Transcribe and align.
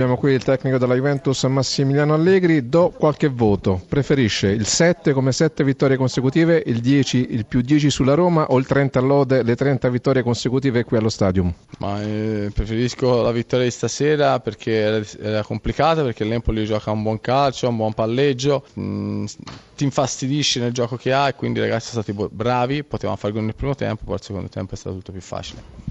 Abbiamo 0.00 0.18
qui 0.18 0.32
il 0.32 0.42
tecnico 0.42 0.78
della 0.78 0.94
Juventus 0.94 1.44
Massimiliano 1.44 2.14
Allegri, 2.14 2.70
do 2.70 2.88
qualche 2.88 3.28
voto, 3.28 3.82
preferisce 3.86 4.48
il 4.48 4.64
7 4.64 5.12
come 5.12 5.30
7 5.30 5.62
vittorie 5.62 5.98
consecutive, 5.98 6.62
il 6.64 6.80
10, 6.80 7.34
il 7.34 7.44
più 7.44 7.60
10 7.60 7.90
sulla 7.90 8.14
Roma 8.14 8.46
o 8.46 8.56
il 8.56 8.64
30 8.64 8.98
all'Ode, 8.98 9.42
le 9.42 9.54
30 9.54 9.90
vittorie 9.90 10.22
consecutive 10.22 10.84
qui 10.84 10.96
allo 10.96 11.10
Stadium? 11.10 11.52
Ma, 11.80 12.02
eh, 12.02 12.50
preferisco 12.50 13.20
la 13.20 13.30
vittoria 13.30 13.66
di 13.66 13.70
stasera 13.70 14.40
perché 14.40 14.72
era, 14.72 15.04
era 15.20 15.42
complicata, 15.42 16.02
perché 16.02 16.24
l'Empoli 16.24 16.64
gioca 16.64 16.90
un 16.92 17.02
buon 17.02 17.20
calcio, 17.20 17.68
un 17.68 17.76
buon 17.76 17.92
palleggio, 17.92 18.64
mh, 18.72 18.82
mm, 18.82 19.24
ti 19.76 19.84
infastidisce 19.84 20.60
nel 20.60 20.72
gioco 20.72 20.96
che 20.96 21.12
ha 21.12 21.28
e 21.28 21.34
quindi 21.34 21.60
ragazzi 21.60 21.90
sono 21.90 22.02
stati 22.02 22.26
bravi, 22.30 22.84
potevamo 22.84 23.18
fare 23.18 23.34
gol 23.34 23.44
nel 23.44 23.54
primo 23.54 23.74
tempo, 23.74 24.04
poi 24.06 24.14
il 24.14 24.22
secondo 24.22 24.48
tempo 24.48 24.72
è 24.72 24.76
stato 24.78 24.96
tutto 24.96 25.12
più 25.12 25.20
facile. 25.20 25.89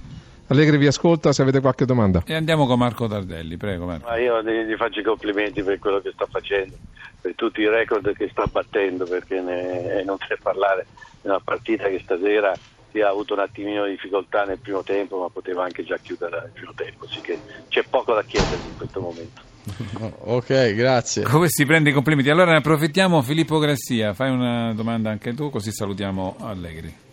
Allegri 0.49 0.77
vi 0.77 0.87
ascolta 0.87 1.31
se 1.31 1.43
avete 1.43 1.59
qualche 1.59 1.85
domanda. 1.85 2.23
E 2.25 2.33
andiamo 2.33 2.65
con 2.65 2.79
Marco 2.79 3.07
Tardelli, 3.07 3.55
prego 3.55 3.85
Marco. 3.85 4.07
Ma 4.07 4.17
io 4.17 4.41
gli 4.41 4.75
faccio 4.75 4.99
i 4.99 5.03
complimenti 5.03 5.61
per 5.61 5.77
quello 5.77 5.99
che 5.99 6.11
sta 6.11 6.25
facendo, 6.25 6.75
per 7.21 7.35
tutti 7.35 7.61
i 7.61 7.69
record 7.69 8.11
che 8.13 8.27
sta 8.31 8.45
battendo, 8.51 9.05
perché 9.05 9.41
ne, 9.41 10.03
non 10.03 10.17
c'è 10.17 10.37
parlare 10.41 10.87
di 11.21 11.27
una 11.27 11.39
partita 11.39 11.87
che 11.87 11.99
stasera 12.03 12.51
si 12.91 12.99
ha 13.01 13.09
avuto 13.09 13.33
un 13.33 13.41
attimino 13.41 13.85
di 13.85 13.91
difficoltà 13.91 14.43
nel 14.45 14.57
primo 14.57 14.81
tempo, 14.81 15.19
ma 15.19 15.29
poteva 15.29 15.63
anche 15.63 15.83
già 15.83 15.97
chiudere 16.01 16.39
nel 16.41 16.51
primo 16.51 16.73
tempo, 16.75 17.05
così 17.05 17.21
che 17.21 17.37
c'è 17.67 17.83
poco 17.87 18.15
da 18.15 18.23
chiedere 18.23 18.55
in 18.55 18.77
questo 18.77 18.99
momento. 18.99 19.41
Ok, 20.21 20.73
grazie. 20.73 21.23
Come 21.23 21.45
si 21.47 21.63
prende 21.65 21.91
i 21.91 21.93
complimenti? 21.93 22.31
Allora 22.31 22.51
ne 22.51 22.57
approfittiamo, 22.57 23.21
Filippo 23.21 23.59
Grassia, 23.59 24.13
fai 24.13 24.31
una 24.31 24.73
domanda 24.73 25.11
anche 25.11 25.35
tu, 25.35 25.51
così 25.51 25.71
salutiamo 25.71 26.37
Allegri. 26.39 27.07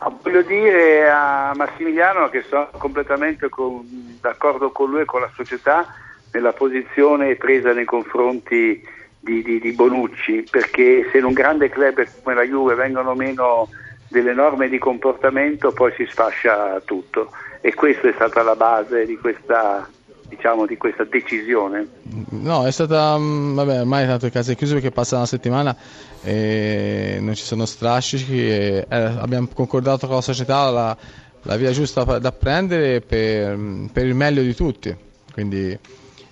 Ah, 0.00 0.12
voglio 0.22 0.42
dire 0.42 1.10
a 1.10 1.52
Massimiliano 1.56 2.28
che 2.28 2.42
sono 2.42 2.68
completamente 2.78 3.48
con, 3.48 3.84
d'accordo 4.20 4.70
con 4.70 4.90
lui 4.90 5.00
e 5.00 5.04
con 5.04 5.20
la 5.20 5.30
società 5.34 5.92
nella 6.32 6.52
posizione 6.52 7.34
presa 7.34 7.72
nei 7.72 7.84
confronti 7.84 8.80
di, 9.18 9.42
di, 9.42 9.58
di, 9.58 9.72
Bonucci, 9.72 10.46
perché 10.48 11.08
se 11.10 11.18
in 11.18 11.24
un 11.24 11.32
grande 11.32 11.68
club 11.68 12.06
come 12.22 12.36
la 12.36 12.42
Juve 12.42 12.74
vengono 12.74 13.14
meno 13.14 13.68
delle 14.08 14.32
norme 14.34 14.68
di 14.68 14.78
comportamento 14.78 15.72
poi 15.72 15.92
si 15.96 16.06
sfascia 16.06 16.80
tutto. 16.84 17.32
E 17.60 17.74
questa 17.74 18.08
è 18.08 18.12
stata 18.12 18.42
la 18.42 18.54
base 18.54 19.04
di 19.04 19.16
questa, 19.16 19.88
diciamo, 20.28 20.66
di 20.66 20.76
questa 20.76 21.04
decisione. 21.04 21.86
No, 22.30 22.66
è 22.66 22.70
stata, 22.70 23.18
mm, 23.18 23.54
vabbè, 23.54 23.80
ormai 23.80 24.06
tanto 24.06 24.26
il 24.26 24.32
caso 24.32 24.52
è 24.52 24.56
chiuso 24.56 24.74
perché 24.74 24.90
passa 24.90 25.16
una 25.16 25.26
settimana 25.26 25.74
e 26.22 27.18
non 27.20 27.34
ci 27.34 27.44
sono 27.44 27.64
strascichi 27.64 28.38
e 28.38 28.86
eh, 28.88 28.96
abbiamo 28.96 29.48
concordato 29.52 30.06
con 30.06 30.16
la 30.16 30.22
società 30.22 30.70
la, 30.70 30.96
la 31.42 31.56
via 31.56 31.70
giusta 31.70 32.04
da 32.18 32.32
prendere 32.32 33.00
per, 33.00 33.58
per, 33.92 34.06
il 34.06 34.14
meglio 34.14 34.42
di 34.42 34.54
tutti. 34.54 34.94
Quindi 35.32 35.78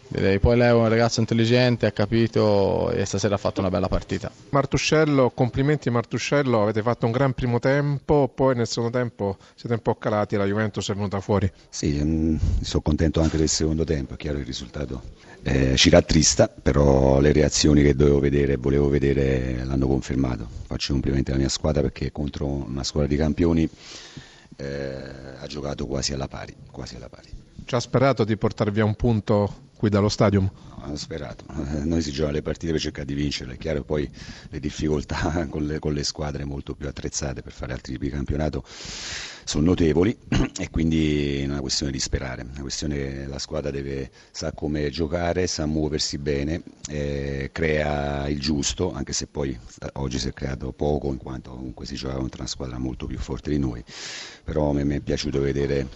direi, 0.08 0.38
poi 0.38 0.56
lei 0.56 0.68
è 0.68 0.72
un 0.72 0.88
ragazzo 0.88 1.20
intelligente, 1.20 1.86
ha 1.86 1.92
capito 1.92 2.90
e 2.90 3.04
stasera 3.04 3.34
ha 3.34 3.38
fatto 3.38 3.60
una 3.60 3.70
bella 3.70 3.88
partita. 3.88 4.30
Martuscello, 4.50 5.30
complimenti 5.30 5.90
Martuscello, 5.90 6.62
avete 6.62 6.82
fatto 6.82 7.06
un 7.06 7.12
gran 7.12 7.32
primo 7.32 7.58
tempo, 7.58 8.30
poi 8.32 8.54
nel 8.54 8.66
secondo 8.66 8.96
tempo 8.96 9.36
siete 9.54 9.74
un 9.74 9.82
po' 9.82 9.94
calati 9.96 10.34
e 10.34 10.38
la 10.38 10.46
Juventus 10.46 10.90
è 10.90 10.94
venuta 10.94 11.20
fuori. 11.20 11.50
Sì, 11.68 12.00
mm, 12.02 12.36
sono 12.60 12.82
contento 12.82 13.20
anche 13.20 13.36
del 13.36 13.48
secondo 13.48 13.84
tempo, 13.84 14.14
è 14.14 14.16
chiaro 14.16 14.38
il 14.38 14.44
risultato 14.44 15.02
eh, 15.46 15.76
ci 15.76 15.90
rattrista, 15.90 16.48
però 16.48 17.20
le 17.20 17.32
reazioni 17.32 17.80
che 17.80 17.94
dovevo 17.94 18.18
vedere 18.18 18.54
e 18.54 18.56
volevo 18.56 18.88
vedere 18.88 19.64
l'hanno 19.64 19.86
confermato. 19.86 20.48
Faccio 20.66 20.92
complimenti 20.92 21.30
alla 21.30 21.38
mia 21.38 21.48
squadra 21.48 21.82
perché 21.82 22.10
contro 22.10 22.46
una 22.46 22.82
squadra 22.82 23.08
di 23.08 23.16
campioni 23.16 23.68
eh, 24.56 25.02
ha 25.38 25.46
giocato 25.46 25.86
quasi 25.86 26.12
alla 26.12 26.26
pari. 26.26 26.52
Quasi 26.68 26.96
alla 26.96 27.08
pari. 27.08 27.28
Ci 27.64 27.74
ha 27.76 27.80
sperato 27.80 28.24
di 28.24 28.36
portare 28.36 28.72
via 28.72 28.84
un 28.84 28.96
punto 28.96 29.65
qui 29.76 29.88
dallo 29.88 30.08
stadium? 30.08 30.50
Sperato. 30.94 31.44
Noi 31.82 32.00
si 32.00 32.12
gioca 32.12 32.30
le 32.30 32.42
partite 32.42 32.72
per 32.72 32.80
cercare 32.80 33.06
di 33.06 33.14
vincerle. 33.14 33.54
È 33.54 33.58
chiaro 33.58 33.82
poi 33.82 34.08
le 34.50 34.60
difficoltà 34.60 35.46
con 35.50 35.66
le, 35.66 35.78
con 35.78 35.92
le 35.92 36.04
squadre 36.04 36.44
molto 36.44 36.74
più 36.74 36.86
attrezzate 36.86 37.42
per 37.42 37.52
fare 37.52 37.72
altri 37.72 37.92
tipi 37.92 38.06
di 38.06 38.12
campionato 38.12 38.62
sono 39.46 39.66
notevoli 39.66 40.16
e 40.58 40.70
quindi 40.70 41.40
è 41.40 41.44
una 41.44 41.60
questione 41.60 41.92
di 41.92 42.00
sperare, 42.00 42.42
una 42.42 42.62
questione 42.62 42.96
che 42.96 43.26
la 43.26 43.38
squadra 43.38 43.70
deve, 43.70 44.10
sa 44.32 44.50
come 44.52 44.90
giocare, 44.90 45.46
sa 45.46 45.66
muoversi 45.66 46.18
bene, 46.18 46.62
eh, 46.88 47.50
crea 47.52 48.28
il 48.28 48.40
giusto, 48.40 48.92
anche 48.92 49.12
se 49.12 49.28
poi 49.28 49.50
eh, 49.50 49.90
oggi 49.94 50.18
si 50.18 50.28
è 50.28 50.32
creato 50.32 50.72
poco 50.72 51.12
in 51.12 51.18
quanto 51.18 51.50
comunque 51.50 51.86
si 51.86 51.94
gioca 51.94 52.16
contro 52.16 52.40
una 52.40 52.48
squadra 52.48 52.78
molto 52.78 53.06
più 53.06 53.18
forte 53.18 53.50
di 53.50 53.58
noi, 53.58 53.84
però 54.42 54.72
mi 54.72 54.96
è 54.96 55.00
piaciuto 55.00 55.40
vedere 55.40 55.86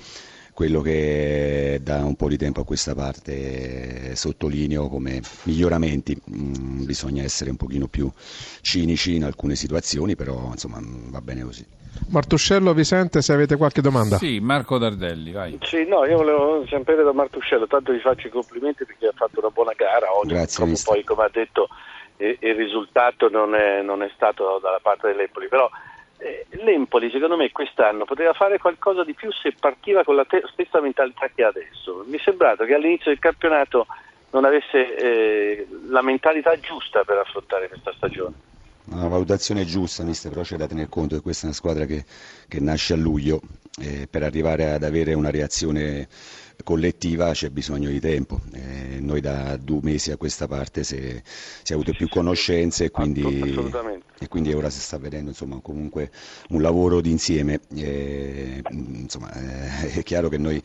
quello 0.60 0.82
che 0.82 1.80
da 1.82 2.04
un 2.04 2.16
po' 2.16 2.28
di 2.28 2.36
tempo 2.36 2.60
a 2.60 2.64
questa 2.66 2.94
parte 2.94 4.14
sottolineo 4.14 4.88
come 4.88 5.22
miglioramenti, 5.44 6.14
mm, 6.14 6.84
bisogna 6.84 7.22
essere 7.22 7.48
un 7.48 7.56
pochino 7.56 7.86
più 7.86 8.10
cinici 8.60 9.14
in 9.14 9.24
alcune 9.24 9.54
situazioni, 9.54 10.16
però 10.16 10.50
insomma 10.50 10.78
va 10.82 11.22
bene 11.22 11.44
così. 11.44 11.64
Martuscello 12.10 12.74
vi 12.74 12.84
sente 12.84 13.22
se 13.22 13.32
avete 13.32 13.56
qualche 13.56 13.80
domanda. 13.80 14.18
Sì, 14.18 14.38
Marco 14.40 14.76
Dardelli, 14.76 15.32
vai. 15.32 15.58
Sì, 15.62 15.86
no, 15.86 16.04
io 16.04 16.18
volevo 16.18 16.66
sapere 16.68 17.04
da 17.04 17.14
Martuscello, 17.14 17.66
tanto 17.66 17.92
vi 17.92 18.00
faccio 18.00 18.26
i 18.26 18.30
complimenti 18.30 18.84
perché 18.84 19.06
ha 19.06 19.14
fatto 19.14 19.40
una 19.40 19.48
buona 19.48 19.72
gara 19.74 20.14
oggi, 20.14 20.34
Grazie, 20.34 20.62
come 20.62 20.76
poi 20.84 21.04
come 21.04 21.24
ha 21.24 21.30
detto 21.32 21.68
il 22.18 22.54
risultato 22.54 23.30
non 23.30 23.54
è, 23.54 23.80
non 23.80 24.02
è, 24.02 24.10
stato 24.14 24.60
dalla 24.62 24.80
parte 24.82 25.06
dell'Empoli, 25.06 25.48
però 25.48 25.70
l'Empoli 26.70 27.10
secondo 27.10 27.36
me 27.36 27.50
quest'anno 27.50 28.04
poteva 28.04 28.32
fare 28.32 28.58
qualcosa 28.58 29.04
di 29.04 29.14
più 29.14 29.30
se 29.32 29.54
partiva 29.58 30.04
con 30.04 30.14
la 30.14 30.24
te- 30.24 30.44
stessa 30.52 30.80
mentalità 30.80 31.28
che 31.34 31.42
ha 31.42 31.48
adesso. 31.48 32.04
Mi 32.06 32.18
è 32.18 32.20
sembrato 32.22 32.64
che 32.64 32.74
all'inizio 32.74 33.10
del 33.10 33.18
campionato 33.18 33.86
non 34.30 34.44
avesse 34.44 34.96
eh, 34.96 35.66
la 35.88 36.02
mentalità 36.02 36.58
giusta 36.58 37.04
per 37.04 37.18
affrontare 37.18 37.68
questa 37.68 37.92
stagione 37.96 38.48
una 38.90 39.06
valutazione 39.06 39.64
giusta, 39.64 40.02
mister, 40.02 40.30
però 40.30 40.42
c'è 40.42 40.56
da 40.56 40.66
tener 40.66 40.88
conto 40.88 41.14
che 41.14 41.22
questa 41.22 41.42
è 41.42 41.46
una 41.46 41.54
squadra 41.54 41.84
che, 41.84 42.04
che 42.48 42.58
nasce 42.58 42.94
a 42.94 42.96
luglio 42.96 43.40
e 43.78 44.08
per 44.08 44.22
arrivare 44.22 44.72
ad 44.72 44.82
avere 44.82 45.14
una 45.14 45.30
reazione 45.30 46.08
collettiva 46.62 47.32
c'è 47.32 47.50
bisogno 47.50 47.88
di 47.88 48.00
tempo. 48.00 48.40
Eh, 48.52 48.98
noi 49.00 49.20
da 49.20 49.56
due 49.56 49.80
mesi 49.82 50.10
a 50.10 50.16
questa 50.16 50.46
parte 50.46 50.84
si, 50.84 50.96
si 50.96 51.72
è 51.72 51.74
avuto 51.74 51.92
più 51.92 52.08
conoscenze 52.08 52.84
e 52.84 52.90
quindi, 52.90 53.22
e 54.18 54.28
quindi, 54.28 54.52
ora 54.52 54.70
si 54.70 54.80
sta 54.80 54.98
vedendo 54.98 55.30
insomma, 55.30 55.58
comunque 55.60 56.10
un 56.50 56.62
lavoro 56.62 57.00
d'insieme. 57.00 57.60
Eh, 57.74 58.62
insomma, 58.72 59.32
eh, 59.32 59.92
è 59.92 60.02
chiaro 60.02 60.28
che 60.28 60.38
noi 60.38 60.62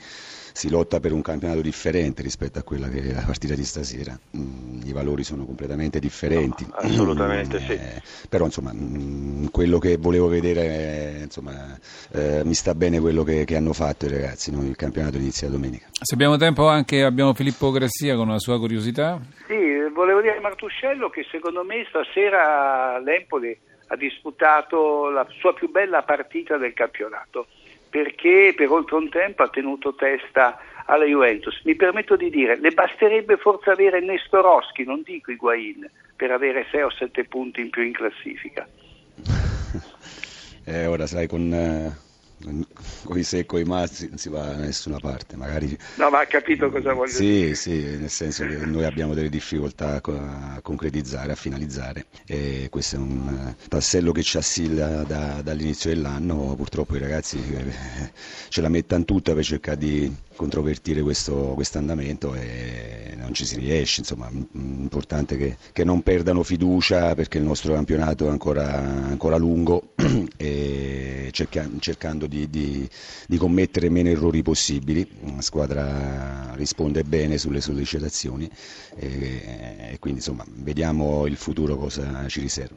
si 0.55 0.69
lotta 0.69 1.01
per 1.01 1.11
un 1.11 1.21
campionato 1.21 1.59
differente 1.59 2.21
rispetto 2.21 2.59
a 2.59 2.63
quella 2.63 2.87
che 2.87 3.01
è 3.01 3.13
la 3.13 3.23
partita 3.25 3.55
di 3.55 3.65
stasera. 3.65 4.17
Mm, 4.37 4.83
I 4.85 4.93
valori 4.93 5.25
sono 5.25 5.45
completamente 5.45 5.99
differenti. 5.99 6.65
No, 6.65 6.75
assolutamente 6.75 7.59
sì. 7.59 7.73
Eh, 7.73 8.01
però 8.29 8.45
insomma, 8.45 8.71
mm, 8.73 9.47
quello 9.47 9.79
che 9.79 9.97
volevo 9.97 10.29
vedere, 10.29 11.04
insomma, 11.25 11.77
eh, 12.13 12.43
mi 12.43 12.53
sta 12.53 12.73
bene 12.73 12.99
quello 12.99 13.23
che, 13.23 13.45
che 13.45 13.55
hanno 13.55 13.73
fatto 13.73 14.05
i 14.05 14.09
ragazzi. 14.09 14.51
No? 14.51 14.63
Il 14.63 14.75
campionato 14.75 15.17
inizia 15.17 15.49
domenica. 15.49 15.87
Se 15.91 16.13
abbiamo 16.13 16.37
tempo 16.37 16.67
anche 16.67 17.03
abbiamo 17.03 17.33
Filippo 17.33 17.71
Grassia 17.71 18.15
con 18.15 18.29
una 18.29 18.39
sua 18.39 18.57
curiosità. 18.57 19.19
Sì, 19.47 19.89
volevo 19.91 20.21
dire 20.21 20.37
a 20.37 20.41
Martuscello 20.41 21.09
che 21.09 21.25
secondo 21.29 21.63
me 21.63 21.85
stasera 21.89 22.99
l'Empoli 22.99 23.57
ha 23.87 23.95
disputato 23.95 25.09
la 25.09 25.27
sua 25.39 25.53
più 25.53 25.69
bella 25.69 26.01
partita 26.03 26.57
del 26.57 26.73
campionato 26.73 27.47
perché 27.95 28.53
per 28.55 28.69
oltre 28.69 28.97
un 28.97 29.09
tempo 29.09 29.43
ha 29.43 29.47
tenuto 29.47 29.95
testa 29.95 30.59
alla 30.85 31.05
Juventus. 31.05 31.61
Mi 31.63 31.75
permetto 31.75 32.17
di 32.17 32.29
dire, 32.29 32.59
le 32.59 32.71
basterebbe 32.71 33.37
forse 33.37 33.69
avere 33.69 34.01
Nestorowski, 34.01 34.83
non 34.83 35.01
dico 35.01 35.31
Higuain, 35.31 35.89
per 36.13 36.31
avere 36.31 36.67
6 36.71 36.81
o 36.81 36.91
7 36.91 37.23
punti 37.23 37.61
in 37.61 37.69
più 37.69 37.83
in 37.83 37.93
classifica. 37.93 38.67
Eh, 40.67 40.87
ora 40.87 41.05
sai, 41.05 41.27
con, 41.27 41.53
eh, 41.53 41.95
con 43.03 43.17
i 43.17 43.23
se 43.23 43.45
e 43.47 43.59
i 43.59 43.63
mazzi 43.63 44.07
non 44.09 44.17
si 44.17 44.29
va 44.29 44.45
da 44.47 44.55
nessuna 44.55 44.97
parte. 44.99 45.35
Magari... 45.35 45.77
No, 45.95 46.09
ma 46.09 46.21
ha 46.21 46.25
capito 46.25 46.69
cosa 46.69 46.93
voglio 46.93 47.11
sì, 47.11 47.23
dire. 47.23 47.55
Sì, 47.55 47.81
nel 47.97 48.09
senso 48.09 48.45
che 48.45 48.57
noi 48.65 48.83
abbiamo 48.83 49.13
delle 49.13 49.29
difficoltà 49.29 50.01
a 50.01 50.59
concretizzare, 50.61 51.31
a 51.31 51.35
finalizzare 51.35 52.07
e 52.25 52.67
questo 52.71 52.95
è 52.95 52.99
un 52.99 53.55
tassello 53.69 54.11
che 54.11 54.23
ci 54.23 54.37
assilla 54.37 55.03
da, 55.03 55.41
dall'inizio 55.43 55.91
dell'anno. 55.93 56.55
Purtroppo 56.55 56.95
i 56.95 56.99
ragazzi 56.99 57.37
eh, 57.37 58.11
ce 58.49 58.61
la 58.61 58.69
mettono 58.69 59.05
tutta 59.05 59.33
per 59.33 59.43
cercare 59.43 59.77
di 59.77 60.13
controvertire 60.35 61.01
questo 61.01 61.55
andamento 61.73 62.33
e 62.35 63.13
non 63.17 63.33
ci 63.33 63.45
si 63.45 63.57
riesce. 63.57 64.01
Insomma, 64.01 64.29
importante 64.31 65.37
che, 65.37 65.57
che 65.71 65.83
non 65.83 66.01
perdano 66.01 66.43
fiducia 66.43 67.15
perché 67.15 67.37
il 67.37 67.43
nostro 67.43 67.73
campionato 67.73 68.27
è 68.27 68.29
ancora, 68.29 68.77
ancora 68.77 69.37
lungo 69.37 69.93
e 70.37 71.29
cerca, 71.31 71.69
cercando 71.79 72.27
di, 72.27 72.49
di, 72.49 72.87
di, 73.27 73.37
commettere 73.37 73.89
meno 73.89 74.09
errori 74.09 74.41
possibili. 74.41 75.07
La 75.35 75.41
squadra 75.41 76.53
risponde 76.55 77.03
bene 77.03 77.37
sulle 77.37 77.61
sollecitazioni 77.61 78.49
e, 78.97 79.89
e 79.91 79.97
quindi 79.99 80.19
insomma, 80.19 80.45
vediamo 80.47 81.25
il 81.25 81.35
futuro 81.37 81.75
cosa 81.75 82.27
ci 82.27 82.39
riserva. 82.41 82.73